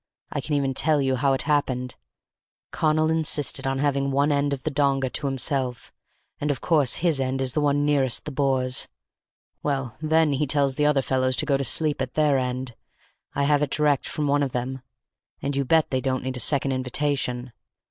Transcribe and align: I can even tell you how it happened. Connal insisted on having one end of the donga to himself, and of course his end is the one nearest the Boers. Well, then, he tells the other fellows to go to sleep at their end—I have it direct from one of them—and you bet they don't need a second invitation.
I 0.31 0.41
can 0.41 0.55
even 0.55 0.73
tell 0.73 0.99
you 0.99 1.15
how 1.15 1.33
it 1.33 1.43
happened. 1.43 1.95
Connal 2.71 3.11
insisted 3.11 3.67
on 3.67 3.77
having 3.77 4.09
one 4.09 4.31
end 4.31 4.51
of 4.51 4.63
the 4.63 4.71
donga 4.71 5.11
to 5.11 5.27
himself, 5.27 5.93
and 6.39 6.49
of 6.49 6.59
course 6.59 6.95
his 7.05 7.19
end 7.19 7.39
is 7.39 7.53
the 7.53 7.61
one 7.61 7.85
nearest 7.85 8.25
the 8.25 8.31
Boers. 8.31 8.87
Well, 9.61 9.97
then, 10.01 10.33
he 10.33 10.47
tells 10.47 10.73
the 10.73 10.87
other 10.87 11.03
fellows 11.03 11.35
to 11.35 11.45
go 11.45 11.55
to 11.55 11.63
sleep 11.63 12.01
at 12.01 12.15
their 12.15 12.39
end—I 12.39 13.43
have 13.43 13.61
it 13.61 13.69
direct 13.69 14.07
from 14.09 14.25
one 14.25 14.41
of 14.41 14.53
them—and 14.53 15.55
you 15.55 15.63
bet 15.63 15.91
they 15.91 16.01
don't 16.01 16.23
need 16.23 16.35
a 16.37 16.39
second 16.39 16.71
invitation. 16.71 17.53